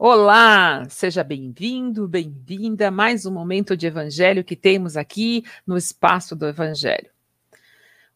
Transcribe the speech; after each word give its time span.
Olá, 0.00 0.88
seja 0.88 1.24
bem-vindo, 1.24 2.06
bem-vinda 2.06 2.86
a 2.86 2.90
mais 2.90 3.26
um 3.26 3.32
momento 3.32 3.76
de 3.76 3.88
evangelho 3.88 4.44
que 4.44 4.54
temos 4.54 4.96
aqui 4.96 5.42
no 5.66 5.76
espaço 5.76 6.36
do 6.36 6.46
evangelho. 6.46 7.10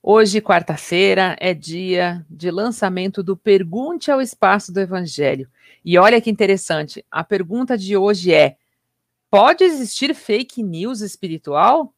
Hoje, 0.00 0.41
quarta-feira, 0.41 1.37
é 1.41 1.53
dia 1.53 2.25
de 2.30 2.53
lançamento 2.53 3.21
do 3.21 3.37
Pergunte 3.37 4.12
ao 4.12 4.21
Espaço 4.21 4.73
do 4.73 4.79
Evangelho. 4.79 5.50
E 5.84 5.98
olha 5.98 6.21
que 6.21 6.30
interessante, 6.30 7.05
a 7.11 7.25
pergunta 7.25 7.77
de 7.77 7.96
hoje 7.96 8.33
é: 8.33 8.57
pode 9.29 9.64
existir 9.64 10.14
fake 10.14 10.62
news 10.62 11.01
espiritual? 11.01 11.93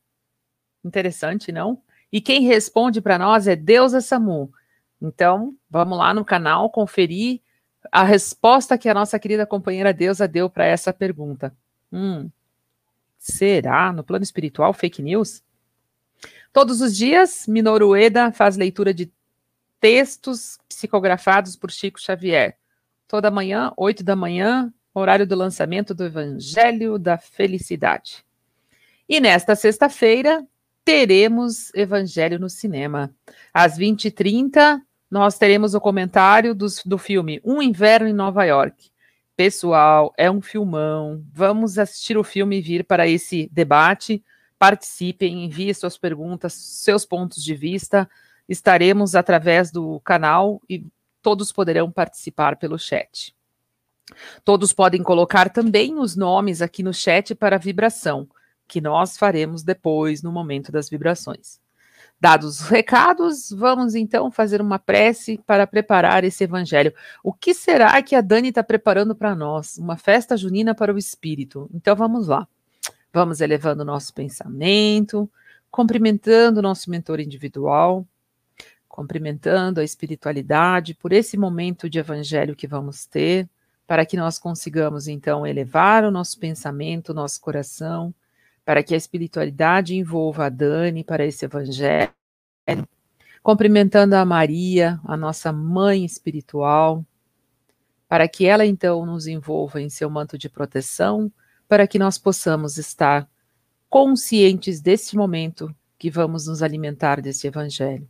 Interessante, 0.82 1.52
não? 1.52 1.78
E 2.10 2.22
quem 2.22 2.46
responde 2.46 3.02
para 3.02 3.18
nós 3.18 3.46
é 3.46 3.54
Deus 3.54 3.92
Samu. 4.02 4.50
Então, 4.98 5.54
vamos 5.68 5.98
lá 5.98 6.14
no 6.14 6.24
canal 6.24 6.70
conferir 6.70 7.42
a 7.94 8.02
resposta 8.02 8.76
que 8.76 8.88
a 8.88 8.94
nossa 8.94 9.20
querida 9.20 9.46
companheira 9.46 9.94
Deusa 9.94 10.26
deu 10.26 10.50
para 10.50 10.66
essa 10.66 10.92
pergunta. 10.92 11.56
Hum, 11.92 12.28
será 13.16 13.92
no 13.92 14.02
plano 14.02 14.24
espiritual 14.24 14.74
fake 14.74 15.00
news? 15.00 15.44
Todos 16.52 16.80
os 16.80 16.96
dias, 16.96 17.46
Minoru 17.46 17.90
Ueda 17.90 18.32
faz 18.32 18.56
leitura 18.56 18.92
de 18.92 19.12
textos 19.78 20.58
psicografados 20.68 21.54
por 21.54 21.70
Chico 21.70 22.00
Xavier. 22.00 22.58
Toda 23.06 23.30
manhã, 23.30 23.72
8 23.76 24.02
da 24.02 24.16
manhã, 24.16 24.74
horário 24.92 25.24
do 25.24 25.36
lançamento 25.36 25.94
do 25.94 26.04
Evangelho 26.04 26.98
da 26.98 27.16
Felicidade. 27.16 28.24
E 29.08 29.20
nesta 29.20 29.54
sexta-feira, 29.54 30.44
teremos 30.84 31.72
Evangelho 31.74 32.40
no 32.40 32.50
Cinema. 32.50 33.14
Às 33.52 33.78
20h30, 33.78 34.82
nós 35.14 35.38
teremos 35.38 35.76
o 35.76 35.80
comentário 35.80 36.56
dos, 36.56 36.82
do 36.84 36.98
filme 36.98 37.40
Um 37.44 37.62
Inverno 37.62 38.08
em 38.08 38.12
Nova 38.12 38.44
York. 38.44 38.90
Pessoal, 39.36 40.12
é 40.18 40.28
um 40.28 40.42
filmão. 40.42 41.24
Vamos 41.32 41.78
assistir 41.78 42.18
o 42.18 42.24
filme 42.24 42.58
e 42.58 42.60
vir 42.60 42.82
para 42.84 43.06
esse 43.06 43.48
debate. 43.52 44.24
Participem, 44.58 45.44
enviem 45.44 45.72
suas 45.72 45.96
perguntas, 45.96 46.52
seus 46.54 47.06
pontos 47.06 47.44
de 47.44 47.54
vista. 47.54 48.10
Estaremos 48.48 49.14
através 49.14 49.70
do 49.70 50.00
canal 50.00 50.60
e 50.68 50.84
todos 51.22 51.52
poderão 51.52 51.92
participar 51.92 52.56
pelo 52.56 52.76
chat. 52.76 53.36
Todos 54.44 54.72
podem 54.72 55.00
colocar 55.00 55.48
também 55.48 55.96
os 55.96 56.16
nomes 56.16 56.60
aqui 56.60 56.82
no 56.82 56.92
chat 56.92 57.36
para 57.36 57.56
vibração, 57.56 58.28
que 58.66 58.80
nós 58.80 59.16
faremos 59.16 59.62
depois, 59.62 60.24
no 60.24 60.32
momento 60.32 60.72
das 60.72 60.90
vibrações. 60.90 61.62
Dados 62.20 62.60
os 62.60 62.68
recados, 62.68 63.50
vamos 63.50 63.94
então 63.94 64.30
fazer 64.30 64.60
uma 64.60 64.78
prece 64.78 65.38
para 65.46 65.66
preparar 65.66 66.24
esse 66.24 66.44
evangelho. 66.44 66.94
O 67.22 67.32
que 67.32 67.52
será 67.52 68.00
que 68.02 68.14
a 68.14 68.20
Dani 68.20 68.48
está 68.48 68.62
preparando 68.62 69.14
para 69.14 69.34
nós? 69.34 69.76
Uma 69.76 69.96
festa 69.96 70.36
junina 70.36 70.74
para 70.74 70.94
o 70.94 70.98
espírito. 70.98 71.68
Então 71.74 71.94
vamos 71.94 72.28
lá. 72.28 72.48
Vamos 73.12 73.40
elevando 73.40 73.82
o 73.82 73.84
nosso 73.84 74.14
pensamento, 74.14 75.30
cumprimentando 75.70 76.60
o 76.60 76.62
nosso 76.62 76.90
mentor 76.90 77.20
individual, 77.20 78.06
cumprimentando 78.88 79.80
a 79.80 79.84
espiritualidade 79.84 80.94
por 80.94 81.12
esse 81.12 81.36
momento 81.36 81.90
de 81.90 81.98
evangelho 81.98 82.56
que 82.56 82.66
vamos 82.66 83.06
ter, 83.06 83.48
para 83.86 84.06
que 84.06 84.16
nós 84.16 84.38
consigamos 84.38 85.08
então 85.08 85.46
elevar 85.46 86.04
o 86.04 86.10
nosso 86.10 86.38
pensamento, 86.38 87.10
o 87.10 87.14
nosso 87.14 87.40
coração 87.40 88.14
para 88.64 88.82
que 88.82 88.94
a 88.94 88.96
espiritualidade 88.96 89.94
envolva 89.94 90.46
a 90.46 90.48
Dani 90.48 91.04
para 91.04 91.24
esse 91.24 91.44
evangelho, 91.44 92.10
cumprimentando 93.42 94.16
a 94.16 94.24
Maria, 94.24 94.98
a 95.04 95.16
nossa 95.16 95.52
mãe 95.52 96.04
espiritual, 96.04 97.04
para 98.08 98.26
que 98.26 98.46
ela 98.46 98.64
então 98.64 99.04
nos 99.04 99.26
envolva 99.26 99.80
em 99.80 99.90
seu 99.90 100.08
manto 100.08 100.38
de 100.38 100.48
proteção, 100.48 101.30
para 101.68 101.86
que 101.86 101.98
nós 101.98 102.16
possamos 102.16 102.78
estar 102.78 103.28
conscientes 103.90 104.80
desse 104.80 105.16
momento 105.16 105.74
que 105.98 106.10
vamos 106.10 106.46
nos 106.46 106.62
alimentar 106.62 107.20
desse 107.20 107.46
evangelho. 107.46 108.08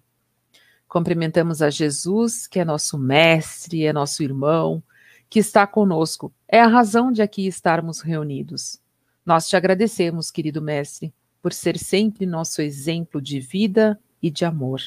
Cumprimentamos 0.89 1.61
a 1.63 1.71
Jesus, 1.71 2.47
que 2.47 2.61
é 2.61 2.65
nosso 2.65 2.97
mestre, 2.97 3.85
é 3.85 3.93
nosso 3.93 4.23
irmão, 4.23 4.83
que 5.29 5.41
está 5.41 5.67
conosco, 5.67 6.33
é 6.47 6.61
a 6.61 6.69
razão 6.69 7.11
de 7.11 7.21
aqui 7.21 7.47
estarmos 7.47 8.01
reunidos. 8.01 8.81
Nós 9.25 9.49
te 9.49 9.57
agradecemos, 9.57 10.31
querido 10.31 10.61
Mestre, 10.61 11.15
por 11.41 11.53
ser 11.53 11.79
sempre 11.79 12.27
nosso 12.27 12.61
exemplo 12.61 13.21
de 13.23 13.41
vida 13.41 13.99
e 14.23 14.31
de 14.31 14.45
amor. 14.45 14.81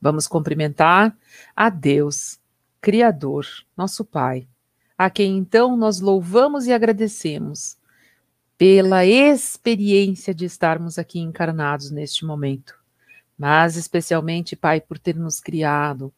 Vamos 0.00 0.26
cumprimentar 0.26 1.16
a 1.54 1.70
Deus, 1.70 2.38
Criador, 2.80 3.46
nosso 3.76 4.04
Pai, 4.04 4.46
a 4.96 5.08
quem 5.08 5.38
então 5.38 5.76
nós 5.76 6.00
louvamos 6.00 6.66
e 6.66 6.72
agradecemos 6.72 7.76
pela 8.58 9.04
experiência 9.04 10.34
de 10.34 10.44
estarmos 10.44 10.98
aqui 10.98 11.18
encarnados 11.18 11.90
neste 11.90 12.24
momento, 12.24 12.78
mas 13.36 13.76
especialmente, 13.76 14.56
Pai, 14.56 14.80
por 14.80 14.98
ter 14.98 15.16
nos 15.16 15.40
criado, 15.40 16.12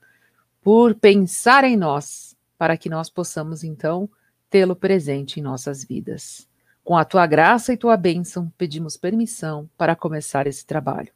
por 0.63 0.95
pensar 0.95 1.65
em 1.65 1.77
nós, 1.77 2.37
para 2.57 2.77
que 2.77 2.89
nós 2.89 3.09
possamos 3.09 3.63
então 3.63 4.09
tê-lo 4.51 4.75
presente 4.75 5.39
em 5.39 5.43
nossas 5.43 5.85
vidas. 5.85 6.48
Com 6.89 6.97
a 6.97 7.05
tua 7.05 7.27
graça 7.27 7.71
e 7.71 7.77
tua 7.77 7.99
bênção, 7.99 8.51
pedimos 8.57 8.97
permissão 8.97 9.69
para 9.77 9.95
começar 9.95 10.47
esse 10.47 10.65
trabalho. 10.65 11.13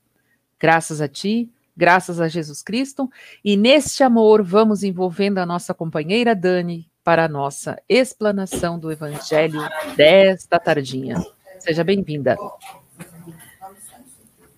Graças 0.60 1.00
a 1.00 1.08
ti, 1.08 1.50
graças 1.74 2.20
a 2.20 2.28
Jesus 2.28 2.60
Cristo, 2.60 3.10
e 3.42 3.56
neste 3.56 4.02
amor 4.02 4.42
vamos 4.42 4.82
envolvendo 4.82 5.38
a 5.38 5.46
nossa 5.46 5.72
companheira 5.72 6.34
Dani 6.34 6.90
para 7.02 7.24
a 7.24 7.28
nossa 7.28 7.80
explanação 7.88 8.78
do 8.78 8.92
Evangelho 8.92 9.62
desta 9.96 10.60
tardinha. 10.60 11.24
Seja 11.58 11.82
bem-vinda. 11.82 12.36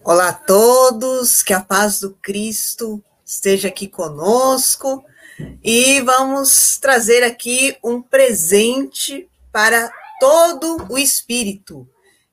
Olá 0.02 0.30
a 0.30 0.32
todos, 0.32 1.44
que 1.44 1.52
a 1.52 1.60
paz 1.60 2.00
do 2.00 2.10
Cristo 2.20 3.00
esteja 3.24 3.68
aqui 3.68 3.86
conosco 3.86 5.04
e 5.62 6.00
vamos 6.00 6.76
trazer 6.78 7.22
aqui 7.22 7.76
um 7.84 8.02
presente 8.02 9.28
para 9.52 9.92
todo 10.24 10.86
o 10.88 10.96
espírito, 10.96 11.86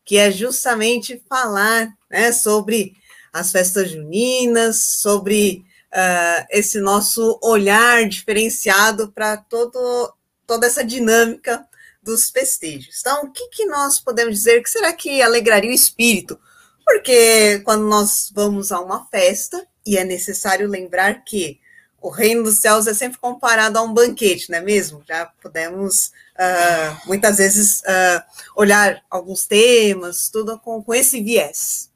que 0.05 0.15
é 0.15 0.31
justamente 0.31 1.21
falar 1.27 1.89
né, 2.09 2.31
sobre 2.31 2.93
as 3.33 3.51
festas 3.51 3.91
juninas, 3.91 4.99
sobre 5.01 5.65
uh, 5.91 6.45
esse 6.49 6.79
nosso 6.79 7.37
olhar 7.43 8.07
diferenciado 8.07 9.11
para 9.11 9.35
toda 9.35 10.65
essa 10.65 10.85
dinâmica 10.85 11.67
dos 12.01 12.29
festejos. 12.29 12.97
Então, 13.01 13.25
o 13.25 13.31
que, 13.33 13.49
que 13.49 13.65
nós 13.65 13.99
podemos 13.99 14.35
dizer 14.35 14.63
que 14.63 14.69
será 14.69 14.93
que 14.93 15.21
alegraria 15.21 15.69
o 15.69 15.73
espírito? 15.73 16.39
Porque 16.85 17.59
quando 17.65 17.83
nós 17.83 18.31
vamos 18.33 18.71
a 18.71 18.79
uma 18.79 19.05
festa, 19.07 19.67
e 19.85 19.97
é 19.97 20.05
necessário 20.05 20.65
lembrar 20.65 21.25
que 21.25 21.59
o 22.01 22.09
reino 22.09 22.43
dos 22.43 22.61
céus 22.61 22.87
é 22.87 22.93
sempre 22.93 23.19
comparado 23.19 23.77
a 23.77 23.81
um 23.81 23.93
banquete, 23.93 24.49
não 24.49 24.59
é 24.59 24.61
mesmo? 24.61 25.03
Já 25.05 25.25
podemos 25.41 26.13
uh, 26.41 27.07
muitas 27.07 27.37
vezes 27.37 27.81
uh, 27.81 28.23
olhar 28.55 29.01
alguns 29.09 29.45
temas, 29.45 30.29
tudo 30.29 30.59
com, 30.59 30.83
com 30.83 30.93
esse 30.93 31.21
viés. 31.21 31.89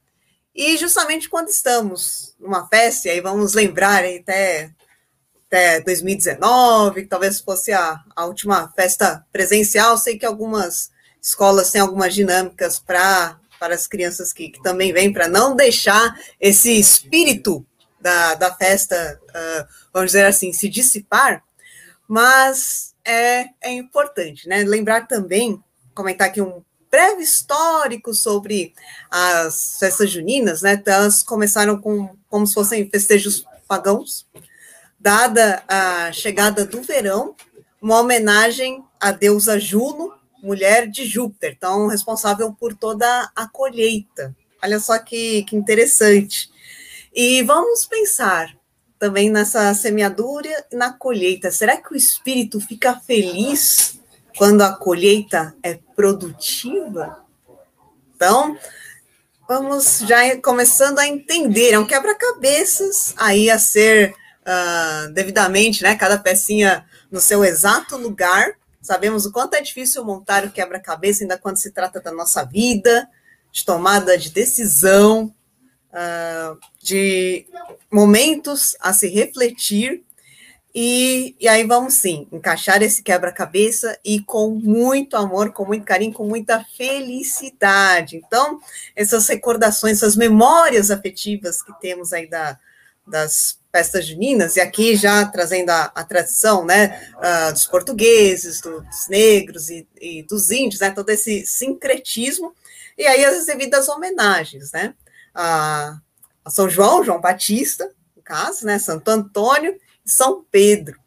E 0.54 0.78
justamente 0.78 1.28
quando 1.28 1.50
estamos 1.50 2.36
numa 2.40 2.68
festa, 2.68 3.08
e 3.08 3.12
aí 3.12 3.22
vamos 3.22 3.54
lembrar 3.54 4.06
até, 4.06 4.72
até 5.48 5.82
2019, 5.82 7.04
que 7.04 7.10
talvez 7.10 7.42
fosse 7.42 7.74
a, 7.74 8.00
a 8.16 8.26
última 8.26 8.72
festa 8.74 9.26
presencial, 9.32 9.98
sei 9.98 10.18
que 10.18 10.26
algumas 10.26 10.92
escolas 11.22 11.72
têm 11.72 11.82
algumas 11.82 12.14
dinâmicas 12.14 12.80
para 12.80 13.40
para 13.58 13.74
as 13.74 13.88
crianças 13.88 14.34
que, 14.34 14.50
que 14.50 14.62
também 14.62 14.92
vêm, 14.92 15.12
para 15.12 15.30
não 15.30 15.56
deixar 15.56 16.14
esse 16.42 16.78
espírito 16.78 17.66
da, 18.00 18.36
da 18.36 18.54
festa, 18.54 19.20
uh, 19.24 19.68
vamos 19.94 20.12
dizer 20.12 20.26
assim, 20.26 20.52
se 20.54 20.68
dissipar, 20.70 21.42
mas 22.08 22.95
é, 23.06 23.46
é 23.62 23.72
importante, 23.72 24.48
né? 24.48 24.64
Lembrar 24.64 25.08
também, 25.08 25.62
comentar 25.94 26.28
aqui 26.28 26.42
um 26.42 26.64
breve 26.90 27.22
histórico 27.24 28.14
sobre 28.14 28.74
as 29.12 29.78
festas 29.80 30.10
juninas, 30.10 30.62
né? 30.62 30.74
Então, 30.74 30.94
elas 30.94 31.24
começaram 31.24 31.80
com 31.80 32.16
como 32.30 32.48
se 32.48 32.54
fossem 32.54 32.90
festejos 32.90 33.46
pagãos, 33.68 34.26
dada 35.00 35.64
a 35.68 36.12
chegada 36.12 36.66
do 36.66 36.82
verão, 36.82 37.36
uma 37.82 38.00
homenagem 38.00 38.84
à 39.00 39.12
deusa 39.12 39.60
Juno, 39.60 40.14
mulher 40.42 40.88
de 40.88 41.06
Júpiter, 41.06 41.54
então 41.56 41.88
responsável 41.88 42.54
por 42.54 42.74
toda 42.74 43.32
a 43.36 43.48
colheita. 43.48 44.36
Olha 44.64 44.80
só 44.80 44.98
que, 44.98 45.44
que 45.44 45.56
interessante. 45.56 46.50
E 47.14 47.42
vamos 47.44 47.86
pensar 47.86 48.56
também 49.06 49.30
nessa 49.30 49.72
semeadura 49.76 50.50
e 50.72 50.76
na 50.76 50.92
colheita. 50.92 51.52
Será 51.52 51.78
que 51.78 51.94
o 51.94 51.96
espírito 51.96 52.60
fica 52.60 53.00
feliz 53.00 54.00
quando 54.36 54.64
a 54.64 54.76
colheita 54.76 55.56
é 55.62 55.78
produtiva? 55.96 57.24
Então, 58.16 58.58
vamos 59.48 60.00
já 60.00 60.42
começando 60.42 60.98
a 60.98 61.08
entender. 61.08 61.74
É 61.74 61.80
um 61.80 61.86
quebra-cabeças 61.86 63.14
aí 63.16 63.48
a 63.48 63.60
ser 63.60 64.16
uh, 64.42 65.14
devidamente, 65.14 65.84
né? 65.84 65.96
Cada 65.96 66.18
pecinha 66.18 66.84
no 67.12 67.22
seu 67.22 67.46
exato 67.46 67.96
lugar, 67.96 68.54
sabemos 68.82 69.28
o 69.28 69.32
quanto 69.32 69.54
é 69.54 69.62
difícil 69.62 70.04
montar 70.04 70.44
o 70.46 70.52
quebra-cabeça, 70.52 71.24
ainda 71.24 71.38
quando 71.38 71.58
se 71.58 71.70
trata 71.70 72.02
da 72.02 72.12
nossa 72.12 72.44
vida, 72.44 73.08
de 73.52 73.64
tomada 73.64 74.18
de 74.18 74.32
decisão, 74.32 75.32
uh, 75.96 76.60
de 76.82 77.46
momentos 77.92 78.76
a 78.80 78.92
se 78.94 79.08
refletir. 79.08 80.04
E, 80.78 81.38
e 81.40 81.48
aí 81.48 81.64
vamos 81.64 81.94
sim 81.94 82.28
encaixar 82.34 82.84
esse 82.84 83.02
quebra-cabeça 83.02 83.98
e 84.04 84.20
com 84.22 84.50
muito 84.50 85.16
amor, 85.16 85.54
com 85.54 85.64
muito 85.64 85.86
carinho, 85.86 86.12
com 86.12 86.26
muita 86.26 86.66
felicidade. 86.76 88.18
Então, 88.18 88.60
essas 88.94 89.26
recordações, 89.30 89.98
essas 89.98 90.18
memórias 90.18 90.92
afetivas 90.92 91.64
que 91.64 91.72
temos 91.80 92.12
aí 92.12 92.28
da, 92.28 92.60
das 93.08 93.58
festas 93.72 94.06
juninas, 94.06 94.58
e 94.58 94.62
aqui 94.62 94.96
já 94.98 95.26
trazendo 95.26 95.70
a, 95.70 95.92
a 95.96 96.04
tradição 96.04 96.66
né, 96.66 97.12
uh, 97.18 97.54
dos 97.54 97.68
portugueses, 97.68 98.60
dos 98.60 99.08
negros 99.10 99.70
e, 99.70 99.88
e, 100.00 100.24
dos 100.24 100.52
índios, 100.52 100.82
né, 100.82 100.92
todo 100.92 101.10
esse 101.10 101.46
sincretismo, 101.46 102.54
e 102.98 103.06
aí 103.06 103.24
as 103.24 103.46
devidas 103.46 103.88
homenagens, 103.90 104.72
né? 104.72 104.94
A, 105.36 106.00
a 106.44 106.50
São 106.50 106.70
João, 106.70 107.04
João 107.04 107.20
Batista, 107.22 107.92
no 108.16 108.24
caso, 108.24 108.66
né? 108.66 108.80
Santo 108.80 109.10
Antônio 109.10 109.78
e 110.06 110.10
São 110.10 110.44
Pedro. 110.50 110.98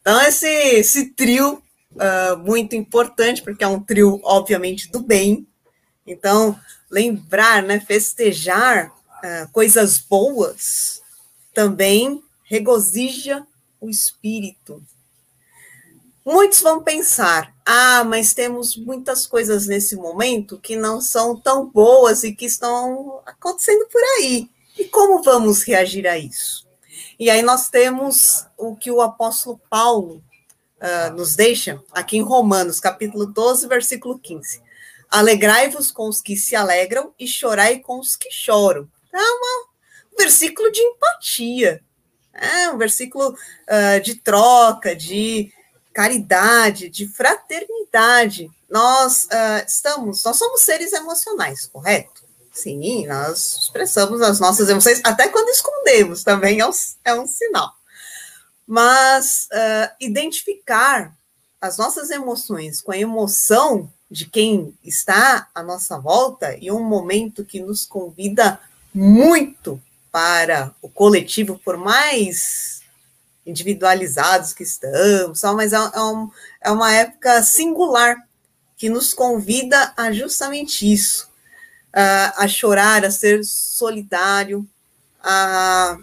Então, 0.00 0.20
esse, 0.22 0.46
esse 0.46 1.10
trio 1.10 1.62
uh, 1.92 2.36
muito 2.38 2.76
importante, 2.76 3.42
porque 3.42 3.64
é 3.64 3.68
um 3.68 3.80
trio, 3.80 4.20
obviamente, 4.22 4.90
do 4.90 5.00
bem. 5.00 5.46
Então, 6.06 6.58
lembrar, 6.90 7.62
né, 7.62 7.80
festejar 7.80 8.88
uh, 8.88 9.52
coisas 9.52 9.98
boas 9.98 11.02
também 11.52 12.22
regozija 12.44 13.46
o 13.80 13.90
espírito. 13.90 14.82
Muitos 16.30 16.60
vão 16.60 16.82
pensar: 16.82 17.54
ah, 17.64 18.04
mas 18.04 18.34
temos 18.34 18.76
muitas 18.76 19.26
coisas 19.26 19.66
nesse 19.66 19.96
momento 19.96 20.60
que 20.60 20.76
não 20.76 21.00
são 21.00 21.34
tão 21.34 21.64
boas 21.64 22.22
e 22.22 22.34
que 22.34 22.44
estão 22.44 23.22
acontecendo 23.24 23.86
por 23.86 24.02
aí. 24.02 24.50
E 24.78 24.84
como 24.84 25.22
vamos 25.22 25.62
reagir 25.62 26.06
a 26.06 26.18
isso? 26.18 26.68
E 27.18 27.30
aí 27.30 27.40
nós 27.40 27.70
temos 27.70 28.44
o 28.58 28.76
que 28.76 28.90
o 28.90 29.00
apóstolo 29.00 29.58
Paulo 29.70 30.22
uh, 30.76 31.16
nos 31.16 31.34
deixa 31.34 31.82
aqui 31.92 32.18
em 32.18 32.22
Romanos, 32.22 32.78
capítulo 32.78 33.24
12, 33.24 33.66
versículo 33.66 34.18
15. 34.18 34.60
Alegrai-vos 35.08 35.90
com 35.90 36.10
os 36.10 36.20
que 36.20 36.36
se 36.36 36.54
alegram 36.54 37.14
e 37.18 37.26
chorai 37.26 37.78
com 37.78 37.98
os 37.98 38.16
que 38.16 38.30
choram. 38.30 38.86
É 39.14 39.18
um 39.18 39.66
versículo 40.18 40.70
de 40.70 40.80
empatia, 40.82 41.82
é 42.34 42.68
um 42.68 42.76
versículo 42.76 43.30
uh, 43.30 44.00
de 44.02 44.16
troca, 44.16 44.94
de 44.94 45.50
caridade, 45.98 46.88
de 46.88 47.08
fraternidade. 47.08 48.48
Nós 48.70 49.24
uh, 49.24 49.66
estamos, 49.66 50.22
nós 50.22 50.36
somos 50.36 50.60
seres 50.60 50.92
emocionais, 50.92 51.66
correto? 51.66 52.22
Sim, 52.52 53.04
nós 53.08 53.62
expressamos 53.62 54.22
as 54.22 54.38
nossas 54.38 54.68
emoções, 54.68 55.00
até 55.02 55.26
quando 55.26 55.48
escondemos, 55.48 56.22
também 56.22 56.60
é 56.60 56.66
um, 56.68 56.70
é 57.04 57.14
um 57.14 57.26
sinal. 57.26 57.72
Mas 58.64 59.48
uh, 59.52 59.92
identificar 60.00 61.12
as 61.60 61.76
nossas 61.76 62.10
emoções 62.10 62.80
com 62.80 62.92
a 62.92 62.98
emoção 62.98 63.92
de 64.08 64.24
quem 64.26 64.78
está 64.84 65.48
à 65.52 65.64
nossa 65.64 65.98
volta 65.98 66.56
e 66.60 66.70
um 66.70 66.84
momento 66.84 67.44
que 67.44 67.58
nos 67.58 67.84
convida 67.84 68.60
muito 68.94 69.82
para 70.12 70.72
o 70.80 70.88
coletivo, 70.88 71.60
por 71.64 71.76
mais 71.76 72.77
individualizados 73.48 74.52
que 74.52 74.62
estamos, 74.62 75.42
mas 75.42 75.72
é, 75.72 75.76
é, 75.76 76.02
um, 76.02 76.30
é 76.62 76.70
uma 76.70 76.92
época 76.92 77.42
singular 77.42 78.16
que 78.76 78.90
nos 78.90 79.14
convida 79.14 79.92
a 79.96 80.12
justamente 80.12 80.92
isso, 80.92 81.28
a, 81.90 82.44
a 82.44 82.46
chorar, 82.46 83.06
a 83.06 83.10
ser 83.10 83.42
solidário, 83.42 84.68
a 85.20 85.96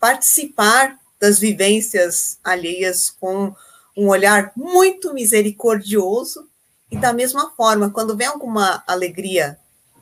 participar 0.00 0.98
das 1.20 1.38
vivências 1.38 2.38
alheias 2.42 3.10
com 3.10 3.54
um 3.96 4.08
olhar 4.08 4.52
muito 4.56 5.14
misericordioso 5.14 6.48
e 6.90 6.96
da 6.96 7.12
mesma 7.12 7.50
forma, 7.50 7.90
quando 7.90 8.16
vem 8.16 8.26
alguma 8.26 8.82
alegria 8.86 9.56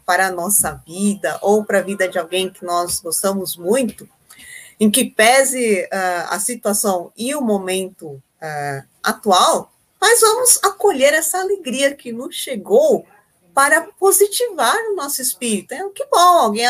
para 0.06 0.28
a 0.28 0.32
nossa 0.32 0.81
vida 0.87 1.38
ou 1.42 1.64
para 1.64 1.78
a 1.78 1.82
vida 1.82 2.08
de 2.08 2.19
alguém 2.19 2.49
que 2.49 2.64
nós 2.64 3.00
gostamos 3.00 3.56
muito, 3.56 4.08
em 4.78 4.90
que 4.90 5.05
pese 5.05 5.84
uh, 5.84 6.26
a 6.28 6.38
situação 6.38 7.12
e 7.17 7.34
o 7.34 7.40
momento 7.40 8.06
uh, 8.06 8.87
atual, 9.02 9.73
mas 10.00 10.20
vamos 10.20 10.58
acolher 10.62 11.14
essa 11.14 11.38
alegria 11.38 11.94
que 11.94 12.12
nos 12.12 12.34
chegou 12.34 13.06
para 13.55 13.88
positivar 13.99 14.76
o 14.90 14.94
nosso 14.94 15.23
espírito. 15.23 15.73
É, 15.73 15.88
que 15.88 16.06
bom, 16.06 16.19
alguém 16.19 16.67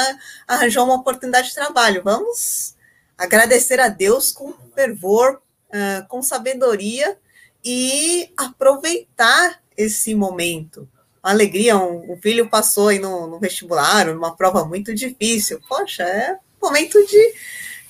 arranjou 0.47 0.85
uma 0.85 0.95
oportunidade 0.95 1.49
de 1.49 1.55
trabalho. 1.55 2.03
Vamos 2.05 2.77
agradecer 3.19 3.81
a 3.81 3.89
Deus 3.89 4.31
com 4.31 4.55
fervor, 4.75 5.43
uh, 5.71 6.07
com 6.07 6.23
sabedoria 6.23 7.19
e 7.65 8.31
aproveitar 8.37 9.61
esse 9.77 10.15
momento. 10.15 10.89
Uma 11.25 11.33
alegria, 11.33 11.77
um, 11.77 12.13
um 12.13 12.17
filho 12.19 12.49
passou 12.49 12.89
aí 12.89 13.01
no, 13.01 13.27
no 13.27 13.41
vestibular, 13.41 14.07
numa 14.07 14.37
prova 14.37 14.65
muito 14.65 14.95
difícil. 14.95 15.61
Poxa, 15.69 16.05
é 16.05 16.39
momento 16.63 17.05
de 17.07 17.35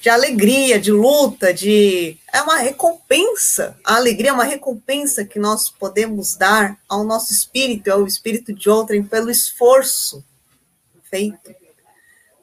de 0.07 0.11
alegria, 0.11 0.79
de 0.79 0.93
luta, 0.93 1.53
de 1.53 2.17
é 2.33 2.41
uma 2.41 2.59
recompensa. 2.59 3.77
A 3.83 3.97
alegria 3.97 4.31
é 4.31 4.33
uma 4.33 4.45
recompensa 4.45 5.25
que 5.25 5.37
nós 5.37 5.69
podemos 5.69 6.37
dar 6.37 6.79
ao 6.89 7.03
nosso 7.03 7.33
espírito, 7.33 7.91
ao 7.91 8.07
espírito 8.07 8.55
de 8.55 8.71
outrem 8.71 9.03
pelo 9.03 9.29
esforço 9.29 10.25
feito. 11.11 11.53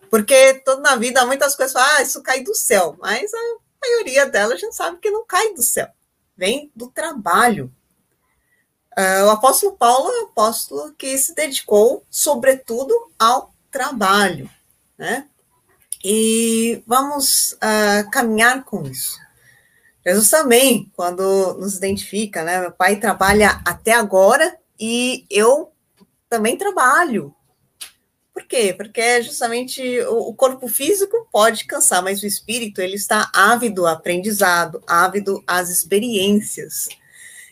Porque 0.10 0.56
toda 0.56 0.81
na 0.81 0.98
vida 0.98 1.25
muitas 1.25 1.56
coisas 1.56 1.74
ah, 1.77 2.01
isso 2.01 2.21
cai 2.21 2.44
do 2.44 2.54
céu, 2.54 2.98
mas 3.00 3.33
a 3.33 3.56
maioria 3.81 4.25
delas 4.25 4.56
a 4.56 4.57
gente 4.57 4.75
sabe 4.75 4.98
que 4.98 5.10
não 5.10 5.25
cai 5.25 5.54
do 5.54 5.63
céu, 5.63 5.88
vem 6.36 6.69
do 6.75 6.89
trabalho. 6.89 7.74
Uh, 8.92 9.27
o 9.27 9.30
apóstolo 9.30 9.77
Paulo 9.77 10.10
é 10.12 10.19
um 10.19 10.25
apóstolo 10.25 10.94
que 10.98 11.18
se 11.18 11.33
dedicou, 11.33 12.06
sobretudo, 12.10 12.94
ao 13.18 13.54
trabalho, 13.71 14.50
né? 14.98 15.30
E 16.03 16.83
vamos 16.85 17.53
uh, 17.53 18.09
caminhar 18.11 18.65
com 18.65 18.83
isso. 18.83 19.17
Jesus 20.05 20.29
também, 20.29 20.91
quando 20.95 21.53
nos 21.53 21.77
identifica, 21.77 22.44
né? 22.44 22.59
Meu 22.59 22.71
pai 22.71 22.97
trabalha 22.97 23.61
até 23.65 23.94
agora 23.94 24.57
e 24.77 25.25
eu 25.29 25.72
também 26.29 26.57
trabalho. 26.57 27.33
Por 28.33 28.43
quê? 28.45 28.74
Porque 28.75 29.22
justamente 29.22 30.01
o 30.01 30.33
corpo 30.33 30.67
físico 30.67 31.27
pode 31.31 31.65
cansar, 31.65 32.03
mas 32.03 32.22
o 32.22 32.25
espírito 32.25 32.81
ele 32.81 32.95
está 32.95 33.29
ávido 33.33 33.86
ao 33.86 33.93
aprendizado, 33.93 34.83
ávido 34.88 35.41
às 35.48 35.69
experiências. 35.69 36.89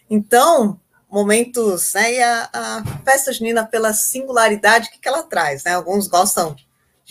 Então, 0.10 0.78
momentos, 1.10 1.94
né? 1.94 2.16
E 2.16 2.22
a, 2.22 2.50
a 2.52 2.84
festa 3.06 3.32
junina, 3.32 3.66
pela 3.66 3.94
singularidade 3.94 4.90
que, 4.90 5.00
que 5.00 5.08
ela 5.08 5.24
traz, 5.24 5.64
né? 5.64 5.76
Alguns 5.76 6.08
gostam 6.08 6.56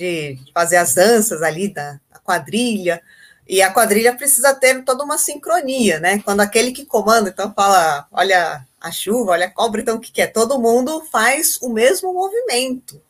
de 0.01 0.39
fazer 0.55 0.79
as 0.79 0.95
danças 0.95 1.43
ali 1.43 1.69
da, 1.69 2.01
da 2.11 2.19
quadrilha, 2.19 3.03
e 3.47 3.61
a 3.61 3.71
quadrilha 3.71 4.17
precisa 4.17 4.55
ter 4.55 4.83
toda 4.85 5.05
uma 5.05 5.19
sincronia, 5.19 5.99
né? 6.01 6.21
Quando 6.25 6.41
aquele 6.41 6.73
que 6.73 6.87
comanda, 6.87 7.29
então, 7.29 7.53
fala, 7.53 8.07
olha 8.11 8.65
a 8.81 8.91
chuva, 8.91 9.33
olha 9.33 9.47
a 9.47 9.51
cobra, 9.51 9.81
então 9.81 9.97
o 9.97 10.01
que, 10.01 10.11
que 10.11 10.23
é? 10.23 10.27
Todo 10.27 10.61
mundo 10.61 11.05
faz 11.11 11.59
o 11.61 11.69
mesmo 11.69 12.15
movimento. 12.15 13.03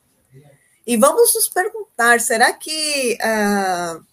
E 0.86 0.96
vamos 0.96 1.34
nos 1.34 1.48
perguntar, 1.48 2.20
será 2.20 2.52
que 2.52 3.18
uh, 3.20 4.04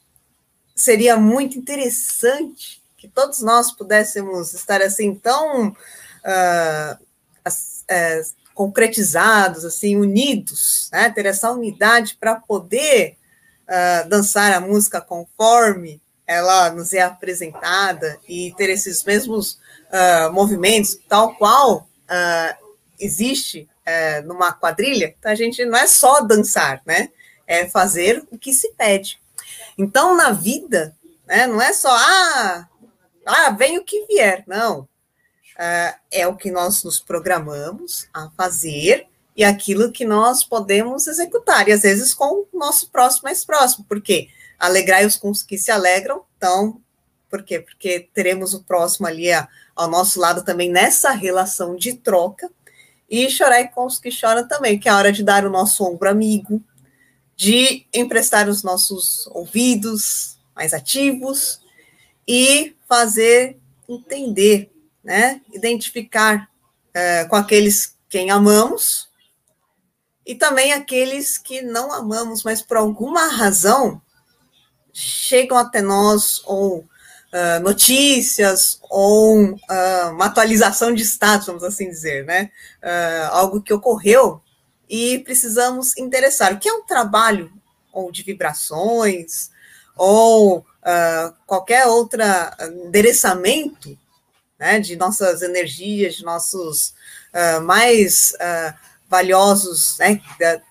seria 0.76 1.16
muito 1.16 1.58
interessante 1.58 2.84
que 2.98 3.08
todos 3.08 3.42
nós 3.42 3.72
pudéssemos 3.72 4.54
estar 4.54 4.82
assim 4.82 5.16
tão 5.16 5.70
uh, 5.70 6.94
uh, 6.94 8.37
concretizados, 8.58 9.64
assim, 9.64 9.96
unidos, 9.96 10.90
né? 10.92 11.12
ter 11.12 11.28
essa 11.28 11.52
unidade 11.52 12.18
para 12.20 12.34
poder 12.34 13.16
uh, 13.70 14.10
dançar 14.10 14.52
a 14.52 14.60
música 14.60 15.00
conforme 15.00 16.02
ela 16.26 16.72
nos 16.72 16.92
é 16.92 17.02
apresentada 17.02 18.20
e 18.28 18.52
ter 18.58 18.72
esses 18.72 19.04
mesmos 19.04 19.60
uh, 19.94 20.34
movimentos, 20.34 20.98
tal 21.08 21.36
qual 21.36 21.88
uh, 22.10 22.68
existe 23.00 23.70
numa 24.26 24.52
quadrilha. 24.52 25.16
Então, 25.18 25.32
a 25.32 25.36
gente 25.36 25.64
não 25.64 25.78
é 25.78 25.88
só 25.88 26.20
dançar, 26.20 26.82
né? 26.86 27.08
É 27.48 27.70
fazer 27.70 28.22
o 28.30 28.38
que 28.38 28.52
se 28.52 28.74
pede. 28.74 29.18
Então, 29.78 30.14
na 30.14 30.32
vida, 30.32 30.94
né, 31.26 31.48
não 31.48 31.62
é 31.62 31.72
só, 31.72 31.96
ah, 31.96 32.68
ah, 33.26 33.52
vem 33.52 33.78
o 33.78 33.86
que 33.86 34.06
vier. 34.08 34.44
Não, 34.46 34.86
uh, 35.58 35.98
é 36.12 36.28
o 36.28 36.36
que 36.36 36.52
nós 36.52 36.84
nos 36.84 37.00
programamos 37.00 38.08
a 38.14 38.30
fazer 38.32 39.08
e 39.36 39.44
aquilo 39.44 39.92
que 39.92 40.06
nós 40.06 40.44
podemos 40.44 41.08
executar, 41.08 41.68
e 41.68 41.72
às 41.72 41.82
vezes 41.82 42.14
com 42.14 42.46
o 42.52 42.58
nosso 42.58 42.90
próximo 42.90 43.24
mais 43.26 43.46
próximo, 43.46 43.86
porque 43.88 44.30
alegrai-os 44.58 45.16
com 45.16 45.30
os 45.30 45.44
que 45.44 45.58
se 45.58 45.70
alegram, 45.70 46.24
então 46.38 46.82
Por 47.30 47.44
quê? 47.44 47.60
Porque 47.60 48.08
teremos 48.14 48.54
o 48.54 48.64
próximo 48.64 49.06
ali 49.06 49.28
ao 49.76 49.90
nosso 49.90 50.20
lado 50.20 50.44
também 50.44 50.72
nessa 50.72 51.12
relação 51.12 51.76
de 51.76 51.94
troca. 51.94 52.50
E 53.10 53.30
chorar 53.30 53.66
com 53.70 53.86
os 53.86 54.00
que 54.00 54.12
choram 54.12 54.48
também, 54.48 54.78
que 54.78 54.90
é 54.90 54.92
a 54.92 54.98
hora 54.98 55.12
de 55.12 55.24
dar 55.24 55.46
o 55.46 55.50
nosso 55.50 55.84
ombro 55.86 56.10
amigo, 56.10 56.62
de 57.36 57.86
emprestar 57.94 58.50
os 58.50 58.64
nossos 58.64 59.28
ouvidos 59.28 60.38
mais 60.56 60.74
ativos 60.74 61.62
e 62.28 62.76
fazer 62.88 63.58
entender, 63.88 64.70
né? 65.08 65.40
Identificar 65.54 66.50
é, 66.94 67.24
com 67.24 67.38
aqueles 67.38 67.96
quem 68.10 68.30
amamos 68.30 69.08
e 70.26 70.36
também 70.36 70.74
aqueles 70.74 71.38
que 71.38 71.62
não 71.62 71.94
amamos, 71.94 72.44
mas 72.44 72.62
por 72.62 72.76
alguma 72.76 73.28
razão 73.28 74.02
chegam 74.92 75.58
até 75.58 75.82
nós 75.82 76.42
ou 76.44 76.80
uh, 76.80 77.64
notícias 77.64 78.80
ou 78.90 79.44
uh, 79.46 80.10
uma 80.12 80.26
atualização 80.26 80.94
de 80.94 81.04
status, 81.04 81.48
vamos 81.48 81.64
assim 81.64 81.90
dizer, 81.90 82.26
né? 82.26 82.52
Uh, 82.84 83.32
algo 83.32 83.62
que 83.62 83.74
ocorreu 83.74 84.42
e 84.90 85.20
precisamos 85.20 85.96
interessar. 85.98 86.54
O 86.54 86.60
que 86.60 86.68
é 86.68 86.74
um 86.74 86.86
trabalho 86.86 87.50
ou 87.94 88.12
de 88.12 88.24
vibrações 88.24 89.50
ou 89.96 90.66
qualquer 91.46 91.86
outro 91.88 92.22
endereçamento 92.86 93.98
né, 94.60 94.80
de 94.80 94.96
nossas 94.96 95.42
energias, 95.42 96.16
de 96.16 96.24
nossos 96.24 96.94
mais 97.64 98.34
valiosos, 99.10 99.98
né, 100.00 100.22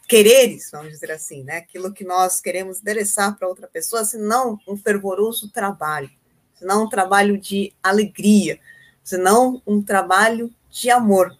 quereres, 0.07 0.71
vamos 0.71 0.93
dizer 0.93 1.11
assim, 1.11 1.43
né, 1.43 1.57
aquilo 1.57 1.93
que 1.93 2.05
nós 2.05 2.41
queremos 2.41 2.81
endereçar 2.81 3.37
para 3.37 3.49
outra 3.49 3.67
pessoa, 3.67 4.05
senão 4.05 4.59
um 4.69 4.77
fervoroso 4.77 5.49
trabalho, 5.51 6.11
senão 6.59 6.85
um 6.85 6.89
trabalho 6.89 7.39
de 7.39 7.73
alegria, 7.83 8.61
senão 9.03 9.63
um 9.67 9.83
trabalho 9.83 10.53
de 10.71 10.91
amor. 10.91 11.37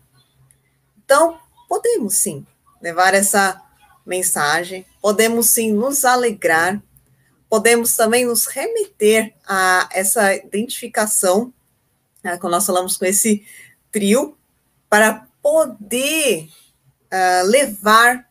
Então, 1.05 1.39
podemos 1.69 2.15
sim 2.15 2.47
levar 2.81 3.13
essa 3.13 3.61
mensagem, 4.07 4.87
podemos 5.03 5.51
sim 5.51 5.73
nos 5.73 6.05
alegrar, 6.05 6.83
podemos 7.49 7.95
também 7.95 8.25
nos 8.25 8.47
remeter 8.47 9.35
a 9.47 9.89
essa 9.93 10.35
identificação, 10.35 11.53
né, 12.23 12.37
quando 12.39 12.53
nós 12.53 12.67
falamos 12.67 12.97
com 12.97 13.05
esse 13.05 13.47
trio, 13.91 14.37
para 14.89 15.27
poder 15.43 16.49
uh, 17.13 17.47
levar, 17.47 18.29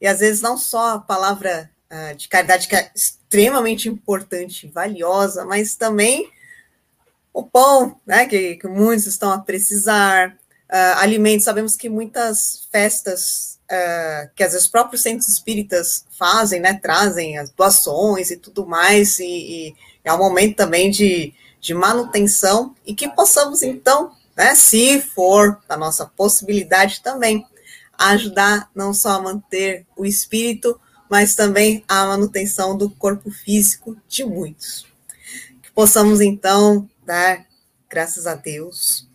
e 0.00 0.06
às 0.06 0.20
vezes 0.20 0.40
não 0.42 0.56
só 0.56 0.94
a 0.94 0.98
palavra 0.98 1.70
uh, 1.90 2.16
de 2.16 2.28
caridade, 2.28 2.68
que 2.68 2.76
é 2.76 2.90
extremamente 2.94 3.88
importante, 3.88 4.68
valiosa, 4.68 5.44
mas 5.44 5.74
também 5.74 6.30
o 7.32 7.42
pão, 7.42 8.00
né, 8.06 8.26
que, 8.26 8.56
que 8.56 8.68
muitos 8.68 9.06
estão 9.06 9.32
a 9.32 9.38
precisar, 9.38 10.30
uh, 10.30 10.98
alimentos, 10.98 11.44
sabemos 11.44 11.76
que 11.76 11.88
muitas 11.88 12.68
festas 12.70 13.52
Uh, 13.72 14.28
que 14.36 14.42
às 14.44 14.52
vezes 14.52 14.66
os 14.66 14.70
próprios 14.70 15.00
centros 15.00 15.26
espíritas 15.26 16.04
fazem, 16.18 16.60
né, 16.60 16.74
trazem 16.74 17.38
as 17.38 17.50
doações 17.50 18.30
e 18.30 18.36
tudo 18.36 18.66
mais, 18.66 19.18
e, 19.18 19.24
e, 19.24 19.74
é 20.04 20.12
um 20.12 20.18
momento 20.18 20.56
também 20.56 20.90
de, 20.90 21.32
de 21.62 21.72
manutenção, 21.72 22.74
e 22.84 22.92
que 22.92 23.08
possamos, 23.08 23.62
então, 23.62 24.12
né, 24.36 24.52
se 24.56 25.00
for 25.00 25.62
a 25.68 25.76
nossa 25.76 26.04
possibilidade 26.04 27.00
também, 27.00 27.46
ajudar 27.96 28.68
não 28.74 28.92
só 28.92 29.10
a 29.10 29.22
manter 29.22 29.86
o 29.96 30.04
espírito, 30.04 30.78
mas 31.08 31.36
também 31.36 31.84
a 31.86 32.04
manutenção 32.04 32.76
do 32.76 32.90
corpo 32.90 33.30
físico 33.30 33.96
de 34.08 34.24
muitos. 34.24 34.84
Que 35.62 35.70
possamos, 35.70 36.20
então, 36.20 36.90
dar 37.06 37.46
graças 37.88 38.26
a 38.26 38.34
Deus, 38.34 39.06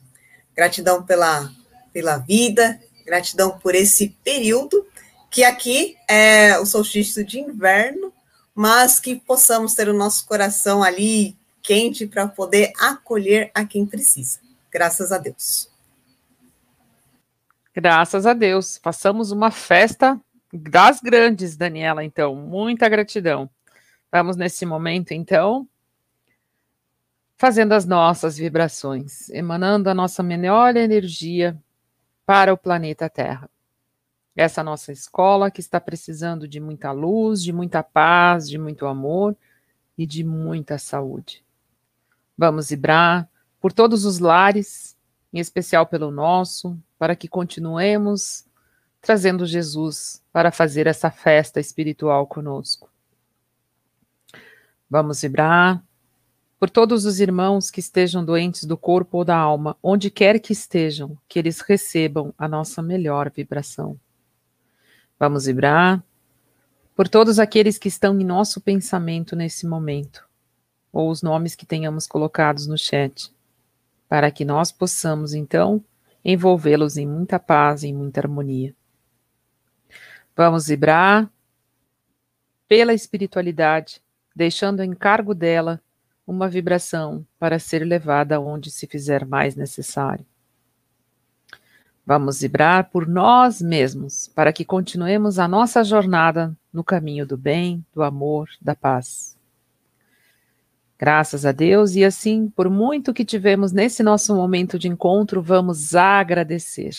gratidão 0.55 1.03
pela, 1.03 1.51
pela 1.91 2.17
vida, 2.17 2.79
gratidão 3.05 3.59
por 3.59 3.75
esse 3.75 4.15
período, 4.23 4.87
que 5.29 5.43
aqui 5.43 5.97
é 6.07 6.57
o 6.59 6.65
solstício 6.65 7.25
de 7.25 7.39
inverno, 7.39 8.13
mas 8.55 9.01
que 9.01 9.15
possamos 9.15 9.73
ter 9.73 9.89
o 9.89 9.93
nosso 9.93 10.25
coração 10.25 10.81
ali 10.81 11.35
quente 11.67 12.07
para 12.07 12.25
poder 12.29 12.71
acolher 12.79 13.51
a 13.53 13.65
quem 13.65 13.85
precisa. 13.85 14.39
Graças 14.71 15.11
a 15.11 15.17
Deus. 15.17 15.69
Graças 17.75 18.25
a 18.25 18.33
Deus. 18.33 18.79
Façamos 18.81 19.31
uma 19.31 19.51
festa 19.51 20.19
das 20.53 21.01
grandes, 21.01 21.57
Daniela, 21.57 22.05
então. 22.05 22.35
Muita 22.35 22.87
gratidão. 22.87 23.49
Vamos 24.09 24.37
nesse 24.37 24.65
momento, 24.65 25.11
então, 25.11 25.67
fazendo 27.37 27.73
as 27.73 27.85
nossas 27.85 28.37
vibrações, 28.37 29.29
emanando 29.29 29.89
a 29.89 29.93
nossa 29.93 30.23
melhor 30.23 30.77
energia 30.77 31.61
para 32.25 32.53
o 32.53 32.57
planeta 32.57 33.09
Terra. 33.09 33.49
Essa 34.37 34.63
nossa 34.63 34.93
escola 34.93 35.51
que 35.51 35.59
está 35.59 35.81
precisando 35.81 36.47
de 36.47 36.61
muita 36.61 36.93
luz, 36.93 37.43
de 37.43 37.51
muita 37.51 37.83
paz, 37.83 38.49
de 38.49 38.57
muito 38.57 38.85
amor 38.85 39.35
e 39.97 40.05
de 40.05 40.23
muita 40.23 40.77
saúde. 40.77 41.43
Vamos 42.37 42.69
vibrar 42.69 43.29
por 43.59 43.73
todos 43.73 44.05
os 44.05 44.19
lares, 44.19 44.95
em 45.33 45.39
especial 45.39 45.87
pelo 45.87 46.11
nosso, 46.11 46.77
para 46.97 47.15
que 47.15 47.27
continuemos 47.27 48.45
trazendo 49.01 49.45
Jesus 49.45 50.21
para 50.31 50.51
fazer 50.51 50.85
essa 50.87 51.09
festa 51.09 51.59
espiritual 51.59 52.27
conosco. 52.27 52.89
Vamos 54.89 55.21
vibrar 55.21 55.83
por 56.59 56.69
todos 56.69 57.05
os 57.05 57.19
irmãos 57.19 57.69
que 57.69 57.79
estejam 57.79 58.25
doentes 58.25 58.63
do 58.63 58.77
corpo 58.77 59.19
ou 59.19 59.25
da 59.25 59.37
alma, 59.37 59.77
onde 59.81 60.09
quer 60.09 60.39
que 60.39 60.51
estejam, 60.51 61.17
que 61.27 61.37
eles 61.37 61.61
recebam 61.61 62.33
a 62.37 62.47
nossa 62.47 62.81
melhor 62.81 63.31
vibração. 63.33 63.99
Vamos 65.19 65.45
vibrar 65.45 66.03
por 66.95 67.07
todos 67.07 67.37
aqueles 67.37 67.77
que 67.77 67.87
estão 67.87 68.19
em 68.19 68.25
nosso 68.25 68.59
pensamento 68.59 69.35
nesse 69.35 69.67
momento, 69.67 70.26
ou 70.97 71.11
os 71.11 71.21
nomes 71.21 71.53
que 71.53 71.63
tenhamos 71.63 72.07
colocados 72.07 72.65
no 72.65 72.75
chat, 72.75 73.31
para 74.09 74.31
que 74.31 74.43
nós 74.43 74.71
possamos, 74.71 75.35
então, 75.35 75.83
envolvê-los 76.25 76.97
em 76.97 77.05
muita 77.05 77.37
paz, 77.37 77.83
em 77.83 77.93
muita 77.93 78.19
harmonia. 78.19 78.73
Vamos 80.35 80.65
vibrar 80.65 81.29
pela 82.67 82.95
espiritualidade, 82.95 84.01
deixando 84.35 84.81
em 84.81 84.91
cargo 84.91 85.35
dela 85.35 85.79
uma 86.25 86.49
vibração 86.49 87.23
para 87.37 87.59
ser 87.59 87.85
levada 87.85 88.41
onde 88.41 88.71
se 88.71 88.87
fizer 88.87 89.23
mais 89.23 89.55
necessário. 89.55 90.25
Vamos 92.03 92.41
vibrar 92.41 92.89
por 92.89 93.07
nós 93.07 93.61
mesmos, 93.61 94.29
para 94.29 94.51
que 94.51 94.65
continuemos 94.65 95.37
a 95.37 95.47
nossa 95.47 95.83
jornada 95.83 96.57
no 96.73 96.83
caminho 96.83 97.23
do 97.23 97.37
bem, 97.37 97.85
do 97.93 98.01
amor, 98.01 98.49
da 98.59 98.73
paz. 98.73 99.36
Graças 100.99 101.45
a 101.45 101.51
Deus, 101.51 101.95
e 101.95 102.03
assim, 102.03 102.49
por 102.49 102.69
muito 102.71 103.13
que 103.13 103.23
tivemos 103.23 103.71
nesse 103.71 104.01
nosso 104.01 104.35
momento 104.35 104.79
de 104.79 104.87
encontro, 104.87 105.43
vamos 105.43 105.93
agradecer. 105.93 106.95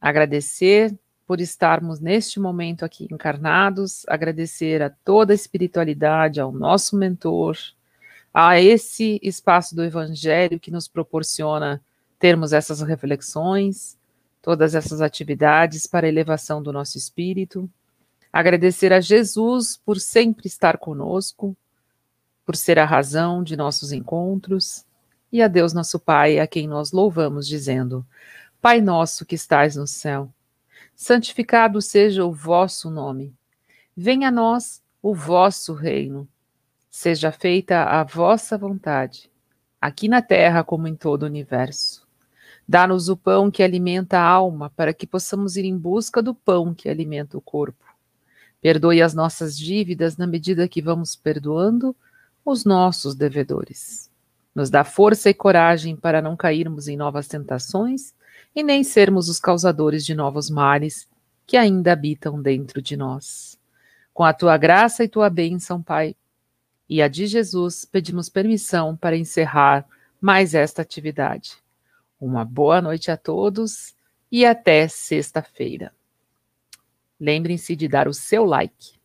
Agradecer 0.00 0.96
por 1.26 1.40
estarmos 1.40 1.98
neste 1.98 2.38
momento 2.38 2.84
aqui 2.84 3.08
encarnados, 3.10 4.04
agradecer 4.08 4.82
a 4.82 4.90
toda 4.90 5.32
a 5.32 5.34
espiritualidade, 5.34 6.40
ao 6.40 6.52
nosso 6.52 6.96
mentor, 6.96 7.56
a 8.32 8.60
esse 8.60 9.18
espaço 9.20 9.74
do 9.74 9.82
Evangelho 9.82 10.60
que 10.60 10.70
nos 10.70 10.86
proporciona 10.86 11.82
termos 12.20 12.52
essas 12.52 12.80
reflexões, 12.82 13.98
todas 14.40 14.76
essas 14.76 15.00
atividades 15.00 15.88
para 15.88 16.06
a 16.06 16.08
elevação 16.08 16.62
do 16.62 16.72
nosso 16.72 16.96
espírito. 16.96 17.68
Agradecer 18.32 18.92
a 18.92 19.00
Jesus 19.00 19.76
por 19.76 19.98
sempre 19.98 20.46
estar 20.46 20.78
conosco, 20.78 21.56
por 22.50 22.56
ser 22.56 22.80
a 22.80 22.84
razão 22.84 23.44
de 23.44 23.56
nossos 23.56 23.92
encontros, 23.92 24.84
e 25.30 25.40
a 25.40 25.46
Deus 25.46 25.72
nosso 25.72 26.00
Pai, 26.00 26.40
a 26.40 26.48
quem 26.48 26.66
nós 26.66 26.90
louvamos, 26.90 27.46
dizendo: 27.46 28.04
Pai 28.60 28.80
nosso 28.80 29.24
que 29.24 29.36
estais 29.36 29.76
no 29.76 29.86
céu, 29.86 30.28
santificado 30.92 31.80
seja 31.80 32.24
o 32.24 32.32
vosso 32.32 32.90
nome. 32.90 33.32
Venha 33.96 34.26
a 34.26 34.30
nós 34.32 34.82
o 35.00 35.14
vosso 35.14 35.74
reino. 35.74 36.26
Seja 36.90 37.30
feita 37.30 37.84
a 37.84 38.02
vossa 38.02 38.58
vontade, 38.58 39.30
aqui 39.80 40.08
na 40.08 40.20
terra 40.20 40.64
como 40.64 40.88
em 40.88 40.96
todo 40.96 41.22
o 41.22 41.26
universo. 41.26 42.04
Dá-nos 42.66 43.08
o 43.08 43.16
pão 43.16 43.48
que 43.48 43.62
alimenta 43.62 44.18
a 44.18 44.26
alma, 44.26 44.70
para 44.70 44.92
que 44.92 45.06
possamos 45.06 45.56
ir 45.56 45.66
em 45.66 45.78
busca 45.78 46.20
do 46.20 46.34
pão 46.34 46.74
que 46.74 46.88
alimenta 46.88 47.38
o 47.38 47.40
corpo. 47.40 47.84
Perdoe 48.60 49.00
as 49.00 49.14
nossas 49.14 49.56
dívidas 49.56 50.16
na 50.16 50.26
medida 50.26 50.66
que 50.66 50.82
vamos 50.82 51.14
perdoando 51.14 51.94
os 52.44 52.64
nossos 52.64 53.14
devedores. 53.14 54.10
Nos 54.54 54.70
dá 54.70 54.84
força 54.84 55.30
e 55.30 55.34
coragem 55.34 55.96
para 55.96 56.20
não 56.20 56.36
cairmos 56.36 56.88
em 56.88 56.96
novas 56.96 57.28
tentações 57.28 58.14
e 58.54 58.62
nem 58.62 58.82
sermos 58.82 59.28
os 59.28 59.38
causadores 59.38 60.04
de 60.04 60.14
novos 60.14 60.50
males 60.50 61.08
que 61.46 61.56
ainda 61.56 61.92
habitam 61.92 62.40
dentro 62.40 62.82
de 62.82 62.96
nós. 62.96 63.58
Com 64.12 64.24
a 64.24 64.32
tua 64.32 64.56
graça 64.56 65.04
e 65.04 65.08
tua 65.08 65.30
bênção, 65.30 65.82
Pai, 65.82 66.14
e 66.88 67.00
a 67.00 67.08
de 67.08 67.26
Jesus, 67.26 67.84
pedimos 67.84 68.28
permissão 68.28 68.96
para 68.96 69.16
encerrar 69.16 69.86
mais 70.20 70.54
esta 70.54 70.82
atividade. 70.82 71.56
Uma 72.20 72.44
boa 72.44 72.82
noite 72.82 73.10
a 73.10 73.16
todos 73.16 73.94
e 74.30 74.44
até 74.44 74.86
sexta-feira. 74.88 75.92
Lembrem-se 77.18 77.74
de 77.76 77.88
dar 77.88 78.08
o 78.08 78.14
seu 78.14 78.44
like. 78.44 78.99